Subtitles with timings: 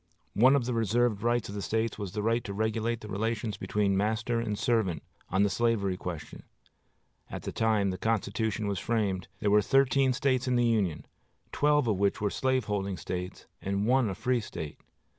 [0.33, 3.55] One of the reserved rights of the States was the right to regulate the relations
[3.55, 6.41] between master and servant, on the slavery question.
[7.29, 11.05] At the time the Constitution was framed there were thirteen States in the Union,
[11.51, 14.79] twelve of which were slaveholding States and one a free State.